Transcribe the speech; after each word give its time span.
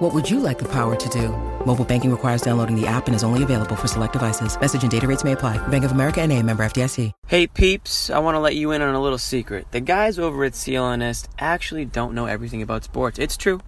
What 0.00 0.14
would 0.14 0.30
you 0.30 0.40
like 0.40 0.58
the 0.58 0.68
power 0.68 0.96
to 0.96 1.08
do? 1.10 1.28
Mobile 1.66 1.84
banking 1.84 2.10
requires 2.10 2.40
downloading 2.40 2.74
the 2.74 2.86
app 2.86 3.06
and 3.06 3.14
is 3.14 3.22
only 3.22 3.42
available 3.42 3.76
for 3.76 3.86
select 3.86 4.14
devices. 4.14 4.58
Message 4.58 4.80
and 4.80 4.90
data 4.90 5.06
rates 5.06 5.24
may 5.24 5.32
apply. 5.32 5.58
Bank 5.68 5.84
of 5.84 5.92
America 5.92 6.22
and 6.22 6.32
a 6.32 6.42
member 6.42 6.64
FDIC. 6.64 7.12
Hey 7.26 7.46
peeps, 7.46 8.08
I 8.08 8.18
want 8.18 8.34
to 8.34 8.38
let 8.40 8.56
you 8.56 8.72
in 8.72 8.80
on 8.80 8.94
a 8.94 9.02
little 9.02 9.18
secret. 9.18 9.66
The 9.72 9.80
guys 9.80 10.18
over 10.18 10.42
at 10.44 10.54
CLNS 10.54 11.28
actually 11.38 11.84
don't 11.84 12.14
know 12.14 12.24
everything 12.24 12.62
about 12.62 12.82
sports. 12.82 13.18
It's 13.18 13.36
true. 13.36 13.60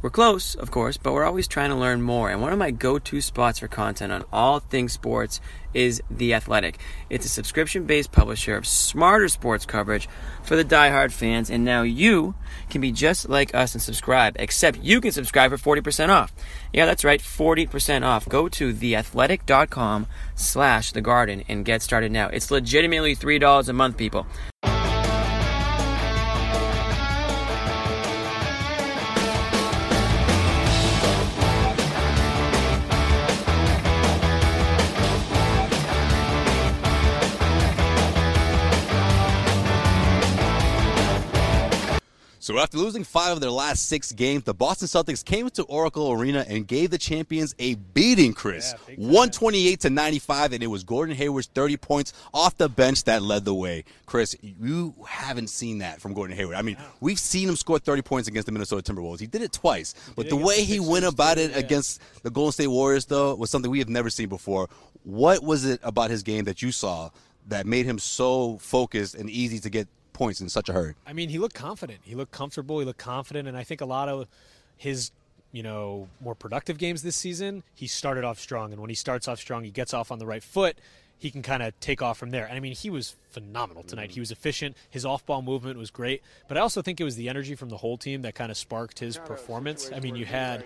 We're 0.00 0.10
close, 0.10 0.54
of 0.54 0.70
course, 0.70 0.96
but 0.96 1.12
we're 1.12 1.24
always 1.24 1.48
trying 1.48 1.70
to 1.70 1.76
learn 1.76 2.02
more. 2.02 2.30
And 2.30 2.40
one 2.40 2.52
of 2.52 2.58
my 2.58 2.70
go 2.70 3.00
to 3.00 3.20
spots 3.20 3.58
for 3.58 3.66
content 3.66 4.12
on 4.12 4.24
all 4.32 4.60
things 4.60 4.92
sports 4.92 5.40
is 5.74 6.00
The 6.08 6.34
Athletic. 6.34 6.78
It's 7.10 7.26
a 7.26 7.28
subscription 7.28 7.84
based 7.84 8.12
publisher 8.12 8.56
of 8.56 8.64
smarter 8.64 9.28
sports 9.28 9.66
coverage 9.66 10.08
for 10.44 10.54
the 10.54 10.62
die-hard 10.62 11.12
fans. 11.12 11.50
And 11.50 11.64
now 11.64 11.82
you 11.82 12.36
can 12.70 12.80
be 12.80 12.92
just 12.92 13.28
like 13.28 13.52
us 13.56 13.74
and 13.74 13.82
subscribe, 13.82 14.36
except 14.38 14.78
you 14.84 15.00
can 15.00 15.10
subscribe 15.10 15.50
for 15.50 15.76
40% 15.76 16.10
off. 16.10 16.32
Yeah, 16.72 16.86
that's 16.86 17.04
right, 17.04 17.20
40% 17.20 18.04
off. 18.04 18.28
Go 18.28 18.48
to 18.48 18.72
theathletic.com 18.72 20.06
slash 20.36 20.92
the 20.92 21.00
garden 21.00 21.42
and 21.48 21.64
get 21.64 21.82
started 21.82 22.12
now. 22.12 22.28
It's 22.28 22.52
legitimately 22.52 23.16
$3 23.16 23.68
a 23.68 23.72
month, 23.72 23.96
people. 23.96 24.28
So 42.48 42.58
after 42.58 42.78
losing 42.78 43.04
five 43.04 43.32
of 43.32 43.40
their 43.42 43.50
last 43.50 43.90
six 43.90 44.10
games, 44.10 44.44
the 44.44 44.54
Boston 44.54 44.88
Celtics 44.88 45.22
came 45.22 45.50
to 45.50 45.64
Oracle 45.64 46.10
Arena 46.12 46.46
and 46.48 46.66
gave 46.66 46.88
the 46.88 46.96
champions 46.96 47.54
a 47.58 47.74
beating, 47.74 48.32
Chris. 48.32 48.74
Yeah, 48.88 48.94
128 49.06 49.80
to 49.80 49.90
95, 49.90 50.54
and 50.54 50.62
it 50.62 50.68
was 50.68 50.82
Gordon 50.82 51.14
Hayward's 51.14 51.48
30 51.48 51.76
points 51.76 52.14
off 52.32 52.56
the 52.56 52.70
bench 52.70 53.04
that 53.04 53.20
led 53.20 53.44
the 53.44 53.52
way. 53.52 53.84
Chris, 54.06 54.34
you 54.40 54.94
haven't 55.06 55.48
seen 55.48 55.80
that 55.80 56.00
from 56.00 56.14
Gordon 56.14 56.34
Hayward. 56.38 56.56
I 56.56 56.62
mean, 56.62 56.78
we've 57.02 57.18
seen 57.18 57.50
him 57.50 57.56
score 57.56 57.78
30 57.78 58.00
points 58.00 58.28
against 58.28 58.46
the 58.46 58.52
Minnesota 58.52 58.94
Timberwolves. 58.94 59.20
He 59.20 59.26
did 59.26 59.42
it 59.42 59.52
twice, 59.52 59.94
but 60.16 60.30
the 60.30 60.36
way 60.36 60.64
he 60.64 60.80
went 60.80 61.04
about 61.04 61.36
it 61.36 61.54
against 61.54 62.00
the 62.22 62.30
Golden 62.30 62.52
State 62.52 62.68
Warriors, 62.68 63.04
though, 63.04 63.34
was 63.34 63.50
something 63.50 63.70
we 63.70 63.80
have 63.80 63.90
never 63.90 64.08
seen 64.08 64.30
before. 64.30 64.70
What 65.02 65.42
was 65.42 65.66
it 65.66 65.80
about 65.82 66.08
his 66.08 66.22
game 66.22 66.46
that 66.46 66.62
you 66.62 66.72
saw 66.72 67.10
that 67.48 67.66
made 67.66 67.84
him 67.84 67.98
so 67.98 68.56
focused 68.56 69.14
and 69.14 69.28
easy 69.28 69.58
to 69.58 69.68
get 69.68 69.88
points 70.18 70.40
in 70.40 70.48
such 70.48 70.68
a 70.68 70.72
hurry? 70.72 70.94
I 71.06 71.12
mean, 71.14 71.30
he 71.30 71.38
looked 71.38 71.54
confident. 71.54 72.00
He 72.02 72.14
looked 72.14 72.32
comfortable. 72.32 72.80
He 72.80 72.84
looked 72.84 72.98
confident, 72.98 73.48
and 73.48 73.56
I 73.56 73.64
think 73.64 73.80
a 73.80 73.86
lot 73.86 74.08
of 74.08 74.26
his, 74.76 75.12
you 75.52 75.62
know, 75.62 76.08
more 76.20 76.34
productive 76.34 76.76
games 76.76 77.02
this 77.02 77.16
season, 77.16 77.62
he 77.74 77.86
started 77.86 78.24
off 78.24 78.38
strong, 78.38 78.72
and 78.72 78.80
when 78.80 78.90
he 78.90 78.96
starts 78.96 79.28
off 79.28 79.38
strong, 79.38 79.64
he 79.64 79.70
gets 79.70 79.94
off 79.94 80.12
on 80.12 80.18
the 80.18 80.26
right 80.26 80.42
foot. 80.42 80.76
He 81.20 81.32
can 81.32 81.42
kind 81.42 81.64
of 81.64 81.78
take 81.80 82.00
off 82.00 82.16
from 82.16 82.30
there. 82.30 82.46
And 82.46 82.56
I 82.56 82.60
mean, 82.60 82.74
he 82.74 82.90
was 82.90 83.16
phenomenal 83.30 83.82
tonight. 83.82 84.12
He 84.12 84.20
was 84.20 84.30
efficient. 84.30 84.76
His 84.88 85.04
off-ball 85.04 85.42
movement 85.42 85.76
was 85.76 85.90
great, 85.90 86.22
but 86.46 86.56
I 86.56 86.60
also 86.60 86.80
think 86.80 87.00
it 87.00 87.04
was 87.04 87.16
the 87.16 87.28
energy 87.28 87.56
from 87.56 87.70
the 87.70 87.76
whole 87.78 87.96
team 87.96 88.22
that 88.22 88.36
kind 88.36 88.52
of 88.52 88.56
sparked 88.56 89.00
his 89.00 89.18
performance. 89.18 89.90
I 89.92 89.98
mean, 89.98 90.14
you 90.14 90.26
had 90.26 90.64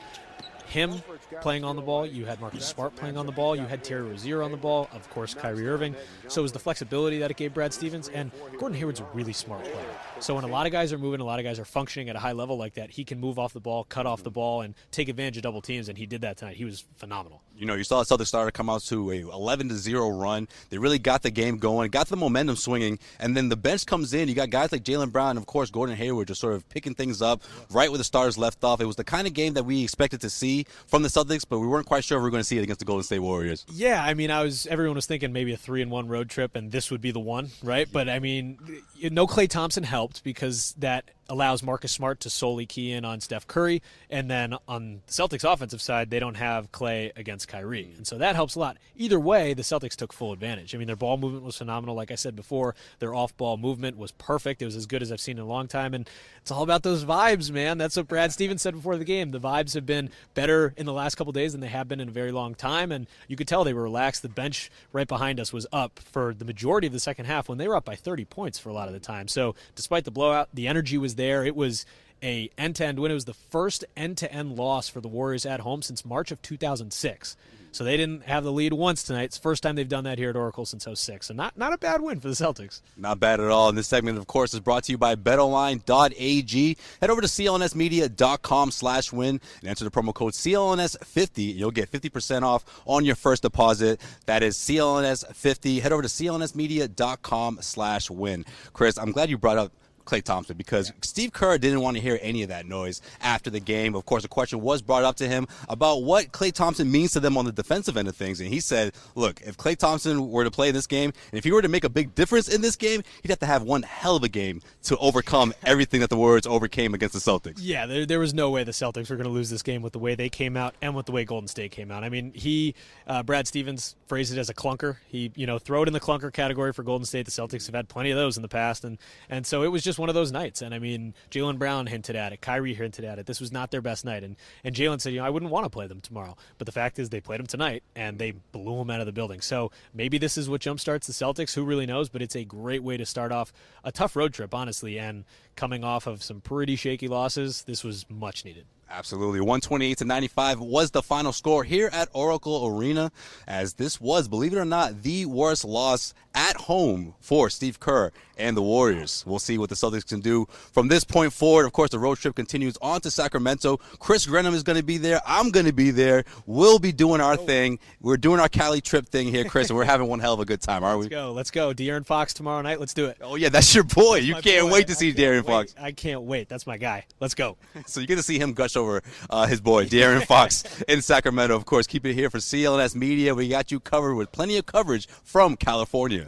him 0.73 1.03
playing 1.43 1.65
on 1.65 1.77
the 1.77 1.83
ball. 1.83 2.07
You 2.07 2.25
had 2.25 2.41
Marcus 2.41 2.67
Smart 2.67 2.97
playing 2.97 3.17
on 3.17 3.27
the 3.27 3.33
ball. 3.33 3.55
You 3.55 3.67
had 3.67 3.85
Terry 3.85 4.03
Rozier 4.03 4.43
on 4.43 4.51
the 4.51 4.57
ball. 4.57 4.89
Of 4.93 5.09
course, 5.11 5.35
Kyrie 5.35 5.69
Irving. 5.69 5.95
So 6.29 6.41
it 6.41 6.43
was 6.43 6.53
the 6.53 6.59
flexibility 6.59 7.19
that 7.19 7.31
it 7.31 7.37
gave 7.37 7.53
Brad 7.55 7.73
Stevens. 7.73 8.09
And 8.09 8.31
Gordon 8.59 8.79
Hayward's 8.79 9.01
a 9.01 9.07
really 9.13 9.35
smart 9.35 9.65
player. 9.65 9.95
So 10.23 10.37
when 10.37 10.45
a 10.45 10.49
lot 10.49 10.67
of 10.67 10.73
guys 10.73 10.93
are 10.93 10.99
moving, 10.99 11.21
a 11.21 11.25
lot 11.25 11.41
of 11.41 11.45
guys 11.45 11.59
are 11.59 11.65
functioning 11.65 12.09
at 12.09 12.15
a 12.15 12.21
high 12.21 12.31
level 12.31 12.57
like 12.57 12.75
that, 12.75 12.91
he 12.91 13.05
can 13.05 13.19
move 13.19 13.41
off 13.41 13.53
the 13.53 13.61
ball, 13.61 13.83
cut 13.83 14.07
off 14.07 14.23
the 14.23 14.31
mm-hmm. 14.31 14.35
ball, 14.35 14.61
and 14.61 14.77
take 14.93 15.09
advantage 15.09 15.37
of 15.37 15.43
double 15.43 15.61
teams. 15.61 15.89
And 15.89 15.99
he 15.99 16.07
did 16.07 16.21
that 16.21 16.37
tonight. 16.37 16.57
He 16.57 16.65
was 16.65 16.85
phenomenal. 16.97 17.43
You 17.59 17.67
know, 17.67 17.75
you 17.75 17.83
saw 17.83 18.03
the 18.03 18.17
Celtics 18.17 18.29
starter 18.29 18.53
come 18.53 18.71
out 18.71 18.83
to 18.83 19.11
a 19.11 19.21
11 19.21 19.69
to 19.71 19.75
0 19.75 20.11
run. 20.11 20.47
They 20.71 20.79
really 20.79 21.01
got 21.01 21.23
the 21.23 21.31
game 21.33 21.59
going, 21.59 21.91
got 21.91 22.07
the 22.07 22.17
momentum 22.17 22.55
swinging, 22.55 23.01
and 23.19 23.37
then 23.37 23.49
the 23.49 23.57
bench 23.57 23.85
comes 23.85 24.15
in. 24.15 24.29
You 24.29 24.35
got 24.35 24.51
guys 24.51 24.71
like 24.71 24.85
Jaylen 24.85 25.11
Brown 25.11 25.31
and, 25.31 25.39
of 25.39 25.47
course, 25.47 25.71
Gordon 25.71 25.97
Hayward 25.97 26.29
just 26.29 26.41
sort 26.41 26.55
of 26.55 26.69
picking 26.69 26.95
things 26.95 27.21
up 27.21 27.43
right 27.71 27.91
where 27.91 27.99
the 27.99 28.05
stars 28.05 28.39
left 28.39 28.63
off. 28.63 28.81
It 28.81 28.87
was 28.87 28.97
the 28.97 29.05
kind 29.05 29.27
of 29.27 29.35
game 29.35 29.55
that 29.55 29.65
we 29.65 29.83
expected 29.83 30.21
to 30.21 30.31
see 30.31 30.67
from 30.87 31.03
the 31.03 31.09
Celtics, 31.09 31.45
but 31.49 31.59
we 31.59 31.67
weren't 31.67 31.87
quite 31.87 32.05
sure 32.05 32.19
if 32.19 32.21
we 32.21 32.25
were 32.25 32.31
going 32.31 32.43
to 32.43 32.45
see 32.45 32.59
it 32.59 32.63
against 32.63 32.79
the 32.79 32.85
Golden 32.85 33.03
State 33.03 33.19
Warriors. 33.21 33.67
Yeah, 33.73 34.03
I 34.03 34.15
mean, 34.15 34.31
I 34.31 34.45
was 34.45 34.67
everyone 34.69 34.95
was 34.95 35.07
thinking 35.07 35.33
maybe 35.33 35.53
a 35.53 35.57
three 35.57 35.83
and 35.83 35.91
one 35.91 36.07
road 36.07 36.31
trip, 36.31 36.55
and 36.55 36.71
this 36.71 36.93
would 36.93 37.01
be 37.01 37.11
the 37.11 37.21
one, 37.21 37.51
right? 37.63 37.89
But 37.91 38.09
I 38.09 38.21
mean, 38.21 38.59
no 39.03 39.27
Klay 39.27 39.49
Thompson 39.49 39.83
helped 39.83 40.12
because 40.21 40.75
that 40.79 41.11
allows 41.29 41.63
Marcus 41.63 41.93
Smart 41.93 42.21
to 42.21 42.31
solely 42.31 42.67
key 42.67 42.93
in 42.93 43.05
on 43.05 43.21
Steph 43.21 43.47
Curry, 43.47 43.83
and 44.11 44.31
then 44.31 44.57
on 44.69 45.01
the 45.07 45.13
Celtics 45.13 45.51
offensive 45.51 45.81
side, 45.81 46.11
they 46.11 46.19
don't 46.19 46.37
have 46.37 46.71
Klay 46.73 47.17
against 47.17 47.49
Kyrie, 47.49 47.85
mm. 47.85 47.97
and 47.99 48.07
so 48.07 48.19
that 48.19 48.35
helps 48.35 48.55
a 48.55 48.59
lot. 48.59 48.77
Either 48.97 49.19
way, 49.19 49.55
the 49.55 49.63
Celtics 49.63 49.97
took 49.97 50.13
full 50.13 50.33
advantage. 50.33 50.75
I 50.75 50.79
mean, 50.79 50.87
their 50.87 50.97
ball 50.97 51.17
movement 51.17 51.45
was 51.45 51.57
phenomenal, 51.57 51.95
like 51.95 52.11
I 52.11 52.17
said 52.17 52.37
before. 52.37 52.75
Their 52.99 53.15
off-ball 53.15 53.57
movement 53.57 53.97
was 53.97 54.13
perfect. 54.13 54.63
It 54.63 54.67
was 54.67 54.77
as 54.77 54.87
good 54.87 55.03
as 55.03 55.11
I've 55.11 55.21
seen 55.21 55.39
in 55.39 55.45
a 55.45 55.47
long 55.47 55.69
time, 55.69 55.95
and 55.95 56.09
it's 56.41 56.51
all 56.51 56.63
about 56.63 56.83
those 56.83 57.05
vibes, 57.05 57.51
man. 57.51 57.79
That's 57.79 57.97
what 57.97 58.09
Brad 58.09 58.33
Stevens 58.33 58.63
said 58.63 58.75
before 58.75 58.97
the 58.97 59.05
game. 59.05 59.31
The 59.31 59.41
vibes 59.41 59.75
have 59.75 59.87
been 59.87 60.11
better 60.35 60.75
in 60.77 60.87
the 60.87 60.93
last 60.93 61.15
couple 61.15 61.33
days 61.33 61.53
than 61.53 61.61
they 61.61 61.69
have 61.69 61.89
been 61.89 62.01
in 62.01 62.09
a 62.09 62.13
very 62.13 62.33
long 62.33 62.55
time, 62.55 62.93
and 62.93 63.07
you 63.29 63.37
could 63.37 63.49
tell 63.49 63.65
they 63.65 63.75
were 63.75 63.83
relaxed. 63.83 64.23
The 64.23 64.29
bench 64.29 64.71
right 64.93 65.09
behind 65.09 65.41
us 65.41 65.53
was 65.53 65.67
up 65.73 65.99
for 65.99 66.35
the 66.35 66.45
majority 66.45 66.87
of 66.87 66.93
the 66.93 67.01
second 67.01 67.25
half 67.27 67.49
when 67.49 67.59
they 67.59 67.69
were 67.69 67.77
up 67.77 67.85
by 67.85 67.97
30 67.97 68.25
points 68.27 68.59
for 68.59 68.69
a 68.69 68.73
lot 68.73 68.89
of 68.89 68.95
the 68.95 69.01
time. 69.01 69.29
So, 69.29 69.55
despite 69.75 70.05
the 70.05 70.11
blowout, 70.11 70.49
the 70.53 70.69
energy 70.69 70.99
was 70.99 71.15
there. 71.15 71.22
It 71.23 71.57
was 71.57 71.87
a 72.23 72.51
end-to-end 72.57 72.99
win. 72.99 73.11
It 73.11 73.15
was 73.15 73.25
the 73.25 73.35
first 73.35 73.85
end-to-end 73.97 74.57
loss 74.57 74.89
for 74.89 75.01
the 75.01 75.09
Warriors 75.09 75.45
at 75.45 75.61
home 75.61 75.83
since 75.83 76.05
March 76.05 76.31
of 76.31 76.41
2006. 76.43 77.37
So 77.73 77.85
they 77.85 77.97
didn't 77.97 78.25
have 78.25 78.45
the 78.45 78.53
lead 78.53 78.75
once 78.75 79.03
tonight. 79.03 79.25
It's 79.25 79.39
the 79.39 79.43
first 79.43 79.63
time 79.63 79.77
they've 79.77 79.89
done 79.89 80.05
that 80.05 80.19
here 80.19 80.29
at 80.29 80.37
Oracle 80.37 80.67
since 80.67 80.87
06. 80.87 81.27
So 81.27 81.35
not 81.35 81.57
not 81.57 81.73
a 81.73 81.79
bad 81.79 82.03
win 82.03 82.21
for 82.21 82.29
the 82.29 82.35
Celtics. 82.35 82.83
Not 82.99 83.19
bad 83.19 83.41
at 83.41 83.49
all. 83.49 83.71
And 83.71 83.79
this 83.79 83.89
segment, 83.89 84.19
of 84.19 84.27
course, 84.27 84.53
is 84.53 84.61
brought 84.61 84.85
to 84.85 84.93
you 84.93 84.99
by 84.99 85.17
BetOnline.ag. 85.17 86.77
Head 87.01 87.11
over 87.11 87.23
to 87.23 87.27
clnsmedia.com 87.27 88.71
slash 88.71 89.11
win 89.11 89.41
and 89.61 89.69
enter 89.69 89.85
the 89.85 89.91
promo 89.91 90.13
code 90.13 90.35
CLNS50. 90.35 91.57
You'll 91.57 91.71
get 91.71 91.91
50% 91.91 92.43
off 92.43 92.65
on 92.85 93.07
your 93.07 93.17
first 93.17 93.43
deposit. 93.43 94.01
That 94.27 94.43
is 94.43 94.59
CLNS50. 94.59 95.81
Head 95.81 95.93
over 95.93 96.03
to 96.03 96.09
clnsmedia.com 96.09 97.59
slash 97.63 98.11
win. 98.11 98.45
Chris, 98.75 98.99
I'm 98.99 99.13
glad 99.13 99.31
you 99.31 99.39
brought 99.39 99.57
up 99.57 99.73
Klay 100.05 100.23
Thompson 100.23 100.57
because 100.57 100.93
Steve 101.03 101.33
Kerr 101.33 101.59
didn't 101.59 101.81
want 101.81 101.97
to 101.97 102.03
hear 102.03 102.19
any 102.23 102.43
of 102.43 102.49
that 102.49 102.67
noise 102.67 103.01
after 103.21 103.51
the 103.51 103.61
game. 103.61 103.95
Of 103.95 104.05
course, 104.05 104.25
a 104.25 104.29
question 104.29 104.61
was 104.61 104.83
brought 104.83 105.05
up 105.05 105.17
to 105.17 105.29
him 105.29 105.47
about 105.69 106.03
what 106.03 106.33
Klay 106.33 106.53
Thompson 106.53 106.91
means 106.91 107.13
to 107.13 107.21
them 107.21 107.37
on 107.37 107.45
the 107.45 107.53
defensive 107.53 107.97
end 107.97 108.09
of 108.09 108.17
things. 108.17 108.41
And 108.41 108.49
he 108.49 108.61
said, 108.61 108.93
look, 109.15 109.41
if 109.43 109.57
Klay 109.57 109.77
Thompson 109.77 110.31
were 110.31 110.45
to 110.45 110.51
play 110.51 110.71
this 110.71 110.87
game, 110.87 111.13
and 111.31 111.39
if 111.39 111.45
he 111.45 111.53
were 111.53 111.63
to 111.63 111.69
make 111.69 111.85
a 111.85 111.89
big 111.89 112.15
difference 112.15 112.49
in 112.49 112.61
this 112.61 112.77
game, 112.77 113.03
he'd 113.23 113.31
have 113.31 113.41
to 113.41 113.47
have 113.47 113.63
one 113.63 113.83
hell 113.83 114.17
of 114.17 114.23
a 114.23 114.29
game 114.29 114.61
to 114.85 114.97
overcome 114.99 115.53
everything 115.65 116.01
that 116.01 116.11
the 116.11 116.17
Warriors 116.17 116.47
overcame 116.47 116.95
against 116.95 117.15
the 117.15 117.21
Celtics. 117.21 117.59
Yeah, 117.59 117.87
there, 117.87 118.07
there 118.07 118.21
was 118.21 118.35
no 118.35 118.51
way 118.51 118.65
the 118.65 118.73
Celtics 118.73 119.11
were 119.11 119.17
going 119.17 119.29
to 119.29 119.33
lose 119.33 119.51
this 119.51 119.63
game 119.63 119.83
with 119.83 119.93
the 119.93 119.99
way 119.99 120.15
they 120.15 120.29
came 120.29 120.57
out 120.57 120.75
and 120.83 120.95
with 120.95 121.07
the 121.07 121.13
way 121.13 121.25
Golden 121.25 121.49
State 121.49 121.73
came 121.73 121.91
out. 121.91 122.05
I 122.05 122.09
mean, 122.09 122.33
he, 122.35 122.75
uh, 123.07 123.23
Brad 123.23 123.47
Stevens 123.47 123.97
phrased 124.07 124.33
it 124.33 124.39
as 124.39 124.49
a 124.49 124.55
clunker. 124.55 124.97
He, 125.07 125.33
you 125.35 125.47
know, 125.47 125.59
throw 125.59 125.83
it 125.83 125.89
in 125.89 125.93
the 125.93 126.01
clunker 126.01 126.33
category 126.33 126.73
for 126.73 126.83
Golden 126.83 127.07
State. 127.07 127.27
The 127.27 127.31
Celtics 127.31 127.67
have 127.67 127.75
had 127.75 127.89
plenty 127.89 128.11
of 128.11 128.17
those 128.17 128.37
in 128.37 128.43
the 128.43 128.49
past, 128.49 128.85
and 128.85 128.99
and 129.29 129.47
so 129.47 129.63
it 129.63 129.69
was 129.69 129.83
just 129.83 129.92
one 129.99 130.09
of 130.09 130.15
those 130.15 130.33
nights. 130.33 130.63
And 130.63 130.75
I 130.75 130.79
mean, 130.79 131.15
Jaylen 131.31 131.59
Brown 131.59 131.87
hinted 131.87 132.17
at 132.17 132.33
it, 132.33 132.41
Kyrie 132.41 132.75
hinted 132.75 133.05
at 133.05 133.19
it. 133.19 133.27
This 133.27 133.41
was 133.41 133.53
not 133.53 133.71
their 133.71 133.81
best 133.81 134.05
night, 134.05 134.23
and 134.25 134.37
and 134.65 134.75
Jaylen 134.75 135.01
said, 135.01 135.13
you 135.13 135.21
know, 135.21 135.27
I 135.27 135.31
wouldn't 135.31 135.51
want 135.51 135.65
to 135.65 135.71
play 135.71 135.87
them 135.87 136.01
tomorrow, 136.01 136.37
but 136.59 136.67
the 136.67 136.73
fact 136.73 136.99
is 136.99 137.11
they 137.11 137.21
played 137.21 137.41
them 137.41 137.47
tonight 137.47 137.83
and 137.95 138.19
they 138.19 138.33
blew 138.53 138.79
them 138.79 138.91
out 138.91 139.01
of 139.01 139.07
the 139.07 139.13
building. 139.13 139.41
So 139.41 139.71
maybe 139.95 140.19
this 140.19 140.37
is 140.37 140.49
what 140.49 140.61
jumpstarts 140.61 141.07
the 141.07 141.13
Celtics. 141.13 141.55
Who 141.55 141.65
really 141.65 141.87
knows? 141.87 142.09
But 142.09 142.23
it's 142.23 142.37
a 142.37 142.45
great 142.45 142.83
way 142.83 142.97
to 142.97 143.07
start 143.07 143.33
off 143.33 143.53
a 143.85 143.93
tough 143.93 144.17
road 144.17 144.35
trip, 144.35 144.55
honestly, 144.55 144.99
and 144.99 145.25
coming 145.57 145.85
off 145.85 146.07
of 146.07 146.23
some 146.23 146.41
pretty 146.41 146.77
shaky 146.77 147.09
losses, 147.09 147.63
this 147.65 147.85
was 147.85 148.07
much 148.09 148.45
needed. 148.45 148.67
Absolutely. 148.91 149.41
128 149.41 149.99
to 149.99 150.05
95 150.05 150.61
was 150.61 150.91
the 150.91 151.03
final 151.03 151.33
score 151.33 151.65
here 151.65 151.89
at 151.95 152.11
Oracle 152.13 152.67
Arena, 152.67 153.11
as 153.49 153.75
this 153.75 153.99
was, 153.99 154.29
believe 154.29 154.53
it 154.53 154.59
or 154.59 154.67
not, 154.67 155.03
the 155.03 155.25
worst 155.25 155.65
loss 155.65 156.13
at 156.35 156.57
home 156.57 157.15
for 157.21 157.51
Steve 157.51 157.81
Kerr 157.81 158.11
and 158.37 158.57
the 158.57 158.63
Warriors. 158.63 159.25
We'll 159.27 159.39
see 159.39 159.59
what 159.59 159.69
the 159.69 159.75
Celtics 159.75 160.07
can 160.07 160.21
do 160.21 160.47
from 160.73 160.89
this 160.89 161.05
point 161.05 161.33
forward. 161.33 161.67
Of 161.67 161.73
course, 161.73 161.91
the 161.91 161.99
road 161.99 162.19
trip 162.19 162.35
continues 162.35 162.77
on 162.83 163.01
to 163.03 163.11
Sacramento. 163.11 163.79
Chris 163.99 164.27
Grenham 164.27 164.55
is 164.55 164.63
going 164.63 164.79
to 164.79 164.85
be 164.85 164.99
there. 164.99 165.21
I'm 165.27 165.51
going 165.51 165.67
to 165.67 165.73
be 165.73 165.91
there. 165.91 166.25
We'll 166.47 166.79
be 166.79 166.93
doing 166.93 167.21
our 167.21 167.37
thing. 167.37 167.79
We're 168.01 168.17
doing 168.17 168.41
our 168.41 168.49
Cali 168.49 168.81
trip 168.81 169.09
thing 169.09 169.29
here, 169.29 169.45
Chris, 169.45 169.69
and 169.71 169.77
we're 169.77 169.85
having 169.85 170.09
one 170.09 170.21
hell 170.21 170.35
of 170.35 170.41
a 170.41 170.45
good 170.45 170.61
time, 170.61 170.85
are 170.85 170.97
we? 170.97 171.05
Let's 171.05 171.11
go. 171.11 171.33
Let's 171.33 171.51
go. 171.51 171.73
De'Aaron 171.73 172.07
Fox 172.07 172.35
tomorrow 172.35 172.63
night. 172.63 172.81
Let's 172.81 172.95
do 172.95 173.07
it. 173.07 173.19
Oh, 173.21 173.37
yeah, 173.37 173.49
that's 173.49 173.75
your 173.75 173.85
boy. 173.85 174.17
You 174.17 174.35
can't 174.37 174.67
boy. 174.67 174.73
wait 174.73 174.87
to 174.89 174.95
see 174.95 175.13
De'Aaron 175.13 175.45
wait. 175.45 175.47
Fox. 175.47 175.75
I 175.81 175.93
can't 175.93 176.23
wait. 176.23 176.49
That's 176.49 176.67
my 176.67 176.79
guy. 176.79 177.07
Let's 177.21 177.35
go. 177.35 177.57
So 177.85 178.01
you 178.01 178.07
get 178.07 178.17
to 178.17 178.23
see 178.23 178.39
him 178.39 178.55
gush 178.55 178.77
over 178.77 179.03
uh, 179.29 179.47
his 179.47 179.61
boy, 179.61 179.87
De'Aaron 179.87 180.25
Fox, 180.25 180.83
in 180.89 181.03
Sacramento. 181.03 181.55
Of 181.57 181.67
course, 181.67 181.87
keep 181.87 182.07
it 182.07 182.15
here 182.15 182.31
for 182.31 182.39
CLNS 182.39 182.95
Media. 182.95 183.35
We 183.35 183.49
got 183.49 183.71
you 183.71 183.81
covered 183.81 184.15
with 184.15 184.33
plenty 184.33 184.57
of 184.57 184.67
coverage 184.67 185.09
from 185.09 185.57
California. 185.57 186.22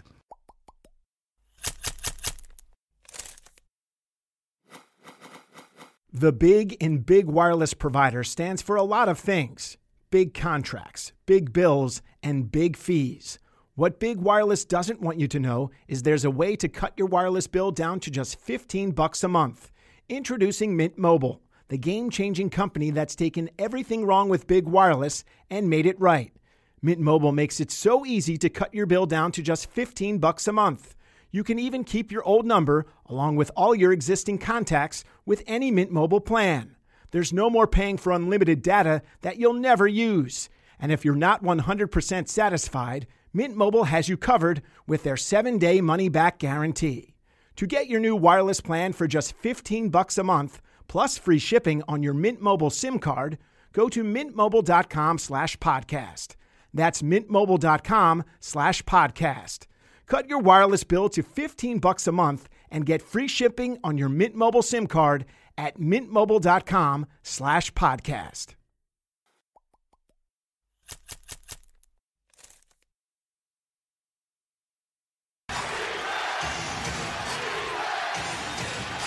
The 6.16 6.32
big 6.32 6.74
in 6.74 6.98
big 6.98 7.26
wireless 7.26 7.74
provider 7.74 8.22
stands 8.22 8.62
for 8.62 8.76
a 8.76 8.84
lot 8.84 9.08
of 9.08 9.18
things 9.18 9.76
big 10.12 10.32
contracts, 10.32 11.12
big 11.26 11.52
bills, 11.52 12.02
and 12.22 12.52
big 12.52 12.76
fees. 12.76 13.40
What 13.74 13.98
Big 13.98 14.18
Wireless 14.18 14.64
doesn't 14.64 15.00
want 15.00 15.18
you 15.18 15.26
to 15.26 15.40
know 15.40 15.72
is 15.88 16.04
there's 16.04 16.24
a 16.24 16.30
way 16.30 16.54
to 16.54 16.68
cut 16.68 16.92
your 16.96 17.08
wireless 17.08 17.48
bill 17.48 17.72
down 17.72 17.98
to 17.98 18.12
just 18.12 18.38
15 18.38 18.92
bucks 18.92 19.24
a 19.24 19.28
month. 19.28 19.72
Introducing 20.08 20.76
Mint 20.76 20.96
Mobile, 20.96 21.42
the 21.66 21.78
game-changing 21.78 22.50
company 22.50 22.92
that's 22.92 23.16
taken 23.16 23.50
everything 23.58 24.06
wrong 24.06 24.28
with 24.28 24.46
big 24.46 24.68
wireless 24.68 25.24
and 25.50 25.68
made 25.68 25.84
it 25.84 25.98
right. 25.98 26.32
Mint 26.80 27.00
Mobile 27.00 27.32
makes 27.32 27.58
it 27.58 27.72
so 27.72 28.06
easy 28.06 28.38
to 28.38 28.48
cut 28.48 28.72
your 28.72 28.86
bill 28.86 29.06
down 29.06 29.32
to 29.32 29.42
just 29.42 29.68
15 29.68 30.18
bucks 30.18 30.46
a 30.46 30.52
month. 30.52 30.93
You 31.34 31.42
can 31.42 31.58
even 31.58 31.82
keep 31.82 32.12
your 32.12 32.22
old 32.22 32.46
number 32.46 32.86
along 33.06 33.34
with 33.34 33.50
all 33.56 33.74
your 33.74 33.92
existing 33.92 34.38
contacts 34.38 35.02
with 35.26 35.42
any 35.48 35.72
Mint 35.72 35.90
Mobile 35.90 36.20
plan. 36.20 36.76
There's 37.10 37.32
no 37.32 37.50
more 37.50 37.66
paying 37.66 37.98
for 37.98 38.12
unlimited 38.12 38.62
data 38.62 39.02
that 39.22 39.36
you'll 39.36 39.54
never 39.54 39.88
use. 39.88 40.48
And 40.78 40.92
if 40.92 41.04
you're 41.04 41.16
not 41.16 41.42
100% 41.42 42.28
satisfied, 42.28 43.08
Mint 43.32 43.56
Mobile 43.56 43.86
has 43.86 44.08
you 44.08 44.16
covered 44.16 44.62
with 44.86 45.02
their 45.02 45.16
7-day 45.16 45.80
money-back 45.80 46.38
guarantee. 46.38 47.16
To 47.56 47.66
get 47.66 47.88
your 47.88 47.98
new 47.98 48.14
wireless 48.14 48.60
plan 48.60 48.92
for 48.92 49.08
just 49.08 49.32
15 49.32 49.88
bucks 49.88 50.16
a 50.16 50.22
month 50.22 50.62
plus 50.86 51.18
free 51.18 51.40
shipping 51.40 51.82
on 51.88 52.04
your 52.04 52.14
Mint 52.14 52.40
Mobile 52.40 52.70
SIM 52.70 53.00
card, 53.00 53.38
go 53.72 53.88
to 53.88 54.04
mintmobile.com/podcast. 54.04 56.36
That's 56.72 57.02
mintmobile.com/podcast. 57.02 59.66
Cut 60.06 60.28
your 60.28 60.38
wireless 60.38 60.84
bill 60.84 61.08
to 61.10 61.22
15 61.22 61.78
bucks 61.78 62.06
a 62.06 62.12
month 62.12 62.48
and 62.70 62.86
get 62.86 63.02
free 63.02 63.28
shipping 63.28 63.78
on 63.82 63.98
your 63.98 64.08
Mint 64.08 64.34
Mobile 64.34 64.62
SIM 64.62 64.86
card 64.86 65.24
at 65.56 65.78
mintmobile.com 65.78 67.06
slash 67.22 67.72
podcast. 67.72 68.54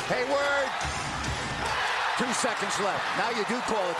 Hayward. 0.07 0.69
Two 2.17 2.33
seconds 2.33 2.79
left. 2.79 3.03
Now 3.17 3.29
you 3.31 3.43
do 3.45 3.59
call 3.61 3.91
it. 3.91 3.97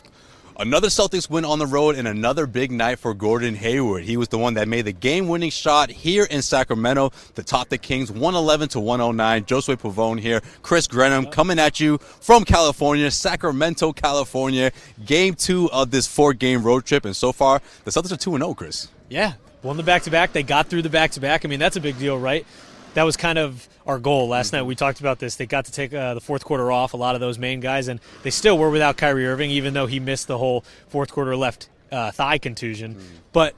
Another 0.60 0.88
Celtics 0.88 1.30
win 1.30 1.44
on 1.44 1.60
the 1.60 1.66
road 1.66 1.94
and 1.94 2.08
another 2.08 2.44
big 2.44 2.72
night 2.72 2.98
for 2.98 3.14
Gordon 3.14 3.54
Hayward. 3.54 4.02
He 4.02 4.16
was 4.16 4.26
the 4.26 4.38
one 4.38 4.54
that 4.54 4.66
made 4.66 4.86
the 4.86 4.92
game-winning 4.92 5.50
shot 5.50 5.88
here 5.88 6.24
in 6.24 6.42
Sacramento 6.42 7.12
to 7.36 7.44
top 7.44 7.68
the 7.68 7.78
Kings 7.78 8.10
111 8.10 8.70
to 8.70 8.80
109. 8.80 9.44
Josue 9.44 9.76
Pavon 9.76 10.18
here, 10.18 10.42
Chris 10.62 10.88
Grenham 10.88 11.26
coming 11.26 11.60
at 11.60 11.78
you 11.78 11.98
from 11.98 12.44
California, 12.44 13.08
Sacramento, 13.08 13.92
California. 13.92 14.72
Game 15.06 15.34
two 15.34 15.70
of 15.70 15.92
this 15.92 16.08
four-game 16.08 16.64
road 16.64 16.84
trip, 16.84 17.04
and 17.04 17.14
so 17.14 17.30
far 17.30 17.62
the 17.84 17.92
Celtics 17.92 18.10
are 18.10 18.16
two 18.16 18.34
and 18.34 18.42
zero. 18.42 18.52
Chris. 18.52 18.88
Yeah, 19.08 19.34
won 19.62 19.76
the 19.76 19.84
back 19.84 20.02
to 20.02 20.10
back. 20.10 20.32
They 20.32 20.42
got 20.42 20.66
through 20.66 20.82
the 20.82 20.90
back 20.90 21.12
to 21.12 21.20
back. 21.20 21.44
I 21.44 21.48
mean, 21.48 21.60
that's 21.60 21.76
a 21.76 21.80
big 21.80 22.00
deal, 22.00 22.18
right? 22.18 22.44
That 22.98 23.04
was 23.04 23.16
kind 23.16 23.38
of 23.38 23.68
our 23.86 24.00
goal 24.00 24.26
last 24.26 24.52
night. 24.52 24.62
We 24.62 24.74
talked 24.74 24.98
about 24.98 25.20
this. 25.20 25.36
They 25.36 25.46
got 25.46 25.66
to 25.66 25.70
take 25.70 25.94
uh, 25.94 26.14
the 26.14 26.20
fourth 26.20 26.44
quarter 26.44 26.72
off, 26.72 26.94
a 26.94 26.96
lot 26.96 27.14
of 27.14 27.20
those 27.20 27.38
main 27.38 27.60
guys, 27.60 27.86
and 27.86 28.00
they 28.24 28.30
still 28.30 28.58
were 28.58 28.70
without 28.70 28.96
Kyrie 28.96 29.24
Irving, 29.24 29.52
even 29.52 29.72
though 29.72 29.86
he 29.86 30.00
missed 30.00 30.26
the 30.26 30.36
whole 30.36 30.64
fourth 30.88 31.12
quarter 31.12 31.36
left 31.36 31.68
uh, 31.92 32.10
thigh 32.10 32.38
contusion. 32.38 32.96
But 33.32 33.54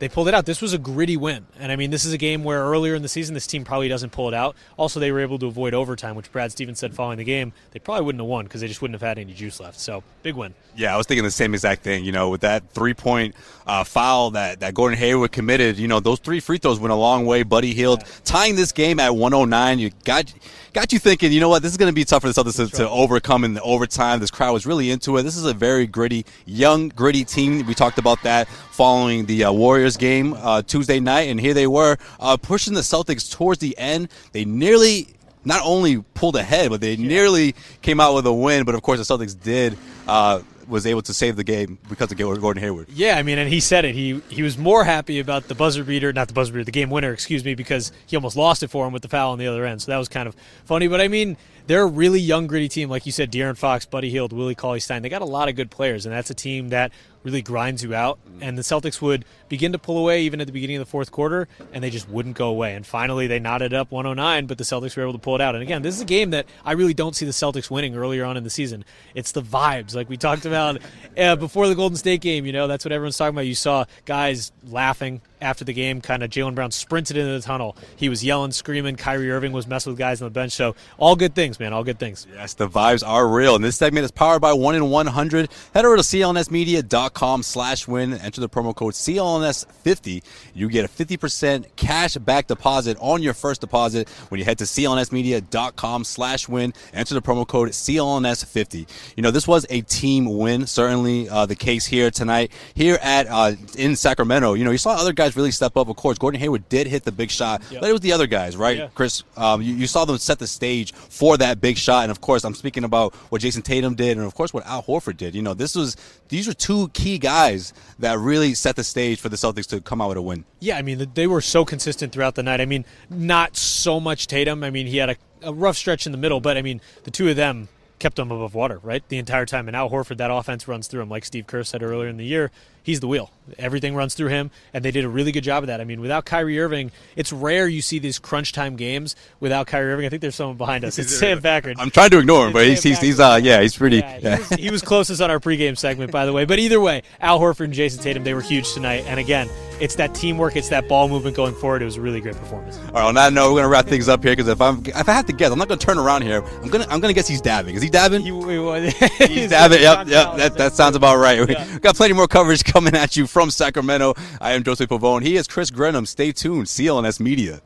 they 0.00 0.08
pulled 0.08 0.28
it 0.28 0.34
out. 0.34 0.46
This 0.46 0.62
was 0.62 0.72
a 0.72 0.78
gritty 0.78 1.16
win. 1.16 1.46
And 1.58 1.70
I 1.70 1.76
mean, 1.76 1.90
this 1.90 2.04
is 2.04 2.12
a 2.12 2.18
game 2.18 2.42
where 2.42 2.62
earlier 2.62 2.94
in 2.94 3.02
the 3.02 3.08
season, 3.08 3.34
this 3.34 3.46
team 3.46 3.64
probably 3.64 3.86
doesn't 3.86 4.10
pull 4.10 4.28
it 4.28 4.34
out. 4.34 4.56
Also, 4.78 4.98
they 4.98 5.12
were 5.12 5.20
able 5.20 5.38
to 5.38 5.46
avoid 5.46 5.74
overtime, 5.74 6.16
which 6.16 6.32
Brad 6.32 6.50
Stevens 6.50 6.78
said 6.78 6.94
following 6.94 7.18
the 7.18 7.24
game. 7.24 7.52
They 7.72 7.78
probably 7.78 8.06
wouldn't 8.06 8.20
have 8.20 8.28
won 8.28 8.46
because 8.46 8.62
they 8.62 8.66
just 8.66 8.80
wouldn't 8.80 9.00
have 9.00 9.06
had 9.06 9.18
any 9.18 9.34
juice 9.34 9.60
left. 9.60 9.78
So, 9.78 10.02
big 10.22 10.34
win. 10.34 10.54
Yeah, 10.74 10.94
I 10.94 10.96
was 10.96 11.06
thinking 11.06 11.24
the 11.24 11.30
same 11.30 11.52
exact 11.52 11.82
thing. 11.82 12.04
You 12.04 12.12
know, 12.12 12.30
with 12.30 12.40
that 12.40 12.70
three-point 12.70 13.34
uh, 13.66 13.84
foul 13.84 14.30
that, 14.32 14.60
that 14.60 14.72
Gordon 14.74 14.98
Hayward 14.98 15.32
committed, 15.32 15.76
you 15.78 15.86
know, 15.86 16.00
those 16.00 16.18
three 16.18 16.40
free 16.40 16.58
throws 16.58 16.80
went 16.80 16.92
a 16.92 16.96
long 16.96 17.26
way. 17.26 17.42
Buddy 17.42 17.74
Hield 17.74 18.02
tying 18.24 18.56
this 18.56 18.72
game 18.72 18.98
at 19.00 19.14
109. 19.14 19.78
You 19.78 19.90
got 20.04 20.32
got 20.72 20.92
you 20.92 20.98
thinking, 20.98 21.32
you 21.32 21.40
know 21.40 21.48
what, 21.48 21.62
this 21.62 21.72
is 21.72 21.76
going 21.76 21.90
to 21.90 21.94
be 21.94 22.04
tough 22.04 22.22
for 22.22 22.32
the 22.32 22.42
Celtics 22.42 22.70
to, 22.70 22.76
to 22.76 22.88
overcome 22.88 23.44
in 23.44 23.54
the 23.54 23.62
overtime. 23.62 24.20
This 24.20 24.30
crowd 24.30 24.52
was 24.52 24.66
really 24.66 24.90
into 24.90 25.16
it. 25.16 25.22
This 25.22 25.36
is 25.36 25.44
a 25.44 25.54
very 25.54 25.86
gritty, 25.86 26.24
young, 26.46 26.88
gritty 26.90 27.24
team. 27.24 27.66
We 27.66 27.74
talked 27.74 27.98
about 27.98 28.22
that 28.22 28.48
following 28.48 29.26
the 29.26 29.44
uh, 29.44 29.52
Warriors 29.52 29.89
game 29.96 30.34
uh, 30.34 30.62
Tuesday 30.62 31.00
night, 31.00 31.28
and 31.28 31.40
here 31.40 31.54
they 31.54 31.66
were 31.66 31.96
uh, 32.18 32.36
pushing 32.36 32.74
the 32.74 32.80
Celtics 32.80 33.30
towards 33.30 33.60
the 33.60 33.76
end. 33.78 34.08
They 34.32 34.44
nearly 34.44 35.08
not 35.44 35.62
only 35.64 36.02
pulled 36.14 36.36
ahead, 36.36 36.70
but 36.70 36.80
they 36.80 36.96
nearly 36.96 37.54
came 37.82 38.00
out 38.00 38.14
with 38.14 38.26
a 38.26 38.32
win. 38.32 38.64
But 38.64 38.74
of 38.74 38.82
course, 38.82 39.06
the 39.06 39.14
Celtics 39.14 39.40
did 39.40 39.76
uh, 40.06 40.42
was 40.68 40.86
able 40.86 41.02
to 41.02 41.12
save 41.12 41.36
the 41.36 41.44
game 41.44 41.78
because 41.88 42.10
of 42.12 42.18
Gordon 42.18 42.62
Hayward. 42.62 42.88
Yeah, 42.90 43.16
I 43.16 43.22
mean, 43.22 43.38
and 43.38 43.50
he 43.50 43.60
said 43.60 43.84
it. 43.84 43.94
He 43.94 44.22
he 44.28 44.42
was 44.42 44.56
more 44.56 44.84
happy 44.84 45.18
about 45.18 45.48
the 45.48 45.54
buzzer 45.54 45.84
beater, 45.84 46.12
not 46.12 46.28
the 46.28 46.34
buzzer 46.34 46.52
beater, 46.52 46.64
the 46.64 46.70
game 46.70 46.90
winner, 46.90 47.12
excuse 47.12 47.44
me, 47.44 47.54
because 47.54 47.92
he 48.06 48.16
almost 48.16 48.36
lost 48.36 48.62
it 48.62 48.68
for 48.68 48.86
him 48.86 48.92
with 48.92 49.02
the 49.02 49.08
foul 49.08 49.32
on 49.32 49.38
the 49.38 49.46
other 49.46 49.64
end. 49.64 49.82
So 49.82 49.92
that 49.92 49.98
was 49.98 50.08
kind 50.08 50.28
of 50.28 50.36
funny. 50.64 50.86
But 50.86 51.00
I 51.00 51.08
mean, 51.08 51.36
they're 51.66 51.82
a 51.82 51.86
really 51.86 52.20
young, 52.20 52.46
gritty 52.46 52.68
team, 52.68 52.88
like 52.88 53.06
you 53.06 53.12
said. 53.12 53.30
De'Aaron 53.30 53.56
Fox, 53.56 53.84
Buddy 53.84 54.10
Hield, 54.10 54.32
Willie 54.32 54.54
Cauley 54.54 54.80
Stein. 54.80 55.02
They 55.02 55.08
got 55.08 55.22
a 55.22 55.26
lot 55.26 55.48
of 55.48 55.56
good 55.56 55.70
players, 55.70 56.06
and 56.06 56.14
that's 56.14 56.30
a 56.30 56.34
team 56.34 56.70
that 56.70 56.92
really 57.22 57.42
grinds 57.42 57.82
you 57.82 57.94
out. 57.94 58.18
And 58.40 58.56
the 58.56 58.62
Celtics 58.62 59.00
would 59.02 59.24
begin 59.48 59.72
to 59.72 59.78
pull 59.78 59.98
away 59.98 60.22
even 60.22 60.40
at 60.40 60.46
the 60.46 60.52
beginning 60.52 60.76
of 60.76 60.80
the 60.80 60.90
fourth 60.90 61.10
quarter, 61.10 61.48
and 61.72 61.84
they 61.84 61.90
just 61.90 62.08
wouldn't 62.08 62.36
go 62.36 62.48
away. 62.48 62.74
And 62.74 62.86
finally, 62.86 63.26
they 63.26 63.38
knotted 63.38 63.74
up 63.74 63.90
109, 63.90 64.46
but 64.46 64.58
the 64.58 64.64
Celtics 64.64 64.96
were 64.96 65.02
able 65.02 65.12
to 65.12 65.18
pull 65.18 65.34
it 65.34 65.40
out. 65.40 65.54
And 65.54 65.62
again, 65.62 65.82
this 65.82 65.94
is 65.94 66.00
a 66.00 66.06
game 66.06 66.30
that 66.30 66.46
I 66.64 66.72
really 66.72 66.94
don't 66.94 67.14
see 67.14 67.26
the 67.26 67.32
Celtics 67.32 67.70
winning 67.70 67.96
earlier 67.96 68.24
on 68.24 68.36
in 68.36 68.44
the 68.44 68.50
season. 68.50 68.84
It's 69.14 69.32
the 69.32 69.42
vibes, 69.42 69.94
like 69.94 70.08
we 70.08 70.16
talked 70.16 70.46
about 70.46 70.80
uh, 71.18 71.36
before 71.36 71.68
the 71.68 71.74
Golden 71.74 71.96
State 71.96 72.20
game. 72.20 72.46
You 72.46 72.52
know, 72.52 72.66
that's 72.66 72.84
what 72.84 72.92
everyone's 72.92 73.16
talking 73.16 73.34
about. 73.34 73.46
You 73.46 73.54
saw 73.54 73.84
guys 74.04 74.52
laughing 74.64 75.20
after 75.40 75.64
the 75.64 75.72
game. 75.72 76.00
Kind 76.00 76.22
of 76.22 76.30
Jaylen 76.30 76.54
Brown 76.54 76.70
sprinted 76.70 77.16
into 77.16 77.32
the 77.32 77.40
tunnel. 77.40 77.76
He 77.96 78.08
was 78.08 78.24
yelling, 78.24 78.52
screaming. 78.52 78.96
Kyrie 78.96 79.30
Irving 79.30 79.52
was 79.52 79.66
messing 79.66 79.92
with 79.92 79.98
guys 79.98 80.20
on 80.22 80.26
the 80.26 80.30
bench. 80.30 80.52
So 80.52 80.74
all 80.98 81.16
good 81.16 81.34
things, 81.34 81.58
man. 81.58 81.72
All 81.72 81.84
good 81.84 81.98
things. 81.98 82.26
Yes, 82.32 82.54
the 82.54 82.68
vibes 82.68 83.06
are 83.06 83.28
real. 83.28 83.54
And 83.54 83.64
this 83.64 83.76
segment 83.76 84.04
is 84.04 84.10
powered 84.10 84.40
by 84.42 84.52
1 84.52 84.74
in 84.74 84.90
100. 84.90 85.50
Head 85.74 85.84
over 85.84 85.96
to 85.96 86.02
clnsmedia.com 86.02 87.42
slash 87.42 87.88
win. 87.88 88.14
Enter 88.14 88.40
the 88.40 88.48
promo 88.48 88.74
code 88.74 88.94
CLNS50. 88.94 90.22
You 90.54 90.68
get 90.68 90.84
a 90.84 90.88
50% 90.88 91.66
cash 91.76 92.16
back 92.16 92.46
deposit 92.46 92.96
on 93.00 93.22
your 93.22 93.34
first 93.34 93.60
deposit 93.60 94.08
when 94.28 94.38
you 94.38 94.44
head 94.44 94.58
to 94.58 94.64
clnsmedia.com 94.64 96.04
slash 96.04 96.48
win. 96.48 96.72
Enter 96.92 97.14
the 97.14 97.22
promo 97.22 97.46
code 97.46 97.70
CLNS50. 97.70 98.88
You 99.16 99.22
know, 99.22 99.30
this 99.30 99.46
was 99.48 99.66
a 99.70 99.80
team 99.82 100.38
win. 100.38 100.66
Certainly 100.66 101.28
uh, 101.28 101.46
the 101.46 101.56
case 101.56 101.86
here 101.86 102.10
tonight. 102.10 102.52
Here 102.74 102.98
at 103.02 103.26
uh, 103.26 103.52
in 103.76 103.96
Sacramento, 103.96 104.54
you 104.54 104.64
know, 104.64 104.70
you 104.70 104.78
saw 104.78 104.90
other 104.90 105.12
guys 105.12 105.29
really 105.36 105.50
step 105.50 105.76
up. 105.76 105.88
Of 105.88 105.96
course, 105.96 106.18
Gordon 106.18 106.40
Hayward 106.40 106.68
did 106.68 106.86
hit 106.86 107.04
the 107.04 107.12
big 107.12 107.30
shot, 107.30 107.62
Yep. 107.70 107.80
but 107.80 107.90
it 107.90 107.92
was 107.92 108.00
the 108.00 108.12
other 108.12 108.26
guys, 108.26 108.56
right? 108.56 108.76
Yeah. 108.78 108.88
Chris, 108.94 109.22
um, 109.36 109.62
you, 109.62 109.74
you 109.74 109.86
saw 109.86 110.04
them 110.04 110.18
set 110.18 110.38
the 110.38 110.46
stage 110.46 110.92
for 110.94 111.36
that 111.38 111.60
big 111.60 111.76
shot, 111.76 112.02
and 112.04 112.10
of 112.10 112.20
course, 112.20 112.44
I'm 112.44 112.54
speaking 112.54 112.84
about 112.84 113.14
what 113.30 113.40
Jayson 113.42 113.62
Tatum 113.62 113.94
did, 113.94 114.16
and 114.16 114.26
of 114.26 114.34
course, 114.34 114.52
what 114.54 114.66
Al 114.66 114.82
Horford 114.82 115.16
did. 115.16 115.34
You 115.34 115.42
know, 115.42 115.54
this 115.54 115.74
was 115.74 115.96
these 116.28 116.46
were 116.46 116.52
two 116.54 116.88
key 116.88 117.18
guys 117.18 117.72
that 117.98 118.18
really 118.18 118.54
set 118.54 118.76
the 118.76 118.84
stage 118.84 119.20
for 119.20 119.28
the 119.28 119.36
Celtics 119.36 119.66
to 119.68 119.80
come 119.80 120.00
out 120.00 120.08
with 120.08 120.16
a 120.18 120.22
win. 120.22 120.44
Yeah, 120.60 120.76
I 120.78 120.82
mean, 120.82 121.10
they 121.14 121.26
were 121.26 121.40
so 121.40 121.64
consistent 121.64 122.12
throughout 122.12 122.34
the 122.34 122.42
night. 122.42 122.60
I 122.60 122.66
mean, 122.66 122.84
not 123.08 123.56
so 123.56 124.00
much 124.00 124.26
Tatum. 124.26 124.62
I 124.64 124.70
mean, 124.70 124.86
he 124.86 124.98
had 124.98 125.10
a, 125.10 125.16
a 125.42 125.52
rough 125.52 125.76
stretch 125.76 126.06
in 126.06 126.12
the 126.12 126.18
middle, 126.18 126.40
but 126.40 126.56
I 126.56 126.62
mean, 126.62 126.80
the 127.04 127.10
two 127.10 127.28
of 127.28 127.36
them 127.36 127.68
kept 128.00 128.16
them 128.16 128.32
above 128.32 128.54
water, 128.54 128.80
right? 128.82 129.06
The 129.08 129.18
entire 129.18 129.46
time. 129.46 129.68
And 129.68 129.76
Al 129.76 129.90
Horford, 129.90 130.16
that 130.16 130.30
offense 130.30 130.66
runs 130.66 130.88
through 130.88 131.02
him. 131.02 131.08
Like 131.08 131.24
Steve 131.24 131.46
Kerr 131.46 131.62
said 131.62 131.82
earlier 131.82 132.08
in 132.08 132.16
the 132.16 132.24
year, 132.24 132.50
he's 132.82 132.98
the 132.98 133.06
wheel. 133.06 133.30
Everything 133.58 133.94
runs 133.94 134.14
through 134.14 134.28
him, 134.28 134.50
and 134.74 134.84
they 134.84 134.90
did 134.90 135.04
a 135.04 135.08
really 135.08 135.30
good 135.30 135.44
job 135.44 135.62
of 135.62 135.68
that. 135.68 135.80
I 135.80 135.84
mean, 135.84 136.00
without 136.00 136.24
Kyrie 136.24 136.58
Irving, 136.58 136.90
it's 137.14 137.32
rare 137.32 137.68
you 137.68 137.82
see 137.82 137.98
these 137.98 138.18
crunch 138.18 138.52
time 138.52 138.74
games 138.74 139.14
without 139.38 139.66
Kyrie 139.66 139.92
Irving. 139.92 140.06
I 140.06 140.08
think 140.08 140.22
there's 140.22 140.34
someone 140.34 140.56
behind 140.56 140.84
us. 140.84 140.98
It's 140.98 141.16
Sam 141.16 141.40
Packard. 141.40 141.76
I'm 141.78 141.90
trying 141.90 142.10
to 142.10 142.18
ignore 142.18 142.46
him, 142.46 142.52
but 142.52 142.66
he's, 142.66 142.82
he's, 142.82 143.00
he's, 143.00 143.20
uh, 143.20 143.38
yeah, 143.40 143.60
he's 143.60 143.76
pretty. 143.76 143.98
Yeah, 143.98 144.18
yeah. 144.20 144.36
He, 144.36 144.40
was, 144.40 144.48
he 144.60 144.70
was 144.70 144.82
closest 144.82 145.20
on 145.20 145.30
our 145.30 145.40
pregame 145.40 145.78
segment, 145.78 146.10
by 146.10 146.26
the 146.26 146.32
way. 146.32 146.44
But 146.44 146.58
either 146.58 146.80
way, 146.80 147.02
Al 147.20 147.38
Horford 147.38 147.66
and 147.66 147.74
Jayson 147.74 148.02
Tatum, 148.02 148.24
they 148.24 148.34
were 148.34 148.40
huge 148.40 148.72
tonight. 148.72 149.04
And 149.06 149.20
again, 149.20 149.48
it's 149.80 149.94
that 149.96 150.14
teamwork, 150.14 150.56
it's 150.56 150.68
that 150.68 150.88
ball 150.88 151.08
movement 151.08 151.36
going 151.36 151.54
forward. 151.54 151.82
It 151.82 151.86
was 151.86 151.96
a 151.96 152.00
really 152.00 152.20
great 152.20 152.36
performance. 152.36 152.78
All 152.78 152.92
right, 152.94 153.04
on 153.04 153.14
that 153.14 153.32
note, 153.32 153.52
we're 153.52 153.60
gonna 153.60 153.68
wrap 153.68 153.86
things 153.86 154.08
up 154.08 154.22
here 154.22 154.32
because 154.32 154.48
if 154.48 154.60
I'm 154.60 154.82
if 154.86 155.08
I 155.08 155.12
have 155.12 155.26
to 155.26 155.32
guess, 155.32 155.50
I'm 155.50 155.58
not 155.58 155.68
gonna 155.68 155.80
turn 155.80 155.98
around 155.98 156.22
here. 156.22 156.42
I'm 156.62 156.68
gonna 156.68 156.86
I'm 156.90 157.00
gonna 157.00 157.12
guess 157.12 157.28
he's 157.28 157.40
dabbing. 157.40 157.74
Is 157.74 157.82
he 157.82 157.88
dabbing? 157.88 158.22
He, 158.22 158.30
he, 158.30 159.26
he's 159.26 159.50
dabbing. 159.50 159.80
Yep, 159.80 160.08
yep. 160.08 160.36
That, 160.36 160.54
that 160.56 160.72
sounds 160.74 160.96
about 160.96 161.16
right. 161.16 161.48
Yeah. 161.48 161.72
We 161.74 161.80
got 161.80 161.96
plenty 161.96 162.14
more 162.14 162.28
coverage 162.28 162.64
coming 162.64 162.94
at 162.94 163.16
you 163.16 163.26
from 163.26 163.50
Sacramento. 163.50 164.14
I 164.40 164.52
am 164.52 164.62
Joseph 164.62 164.90
Pavon. 164.90 165.22
He 165.22 165.36
is 165.36 165.46
Chris 165.46 165.70
Grenham. 165.70 166.06
Stay 166.06 166.32
tuned. 166.32 166.66
CLNS 166.66 167.20
Media. 167.20 167.60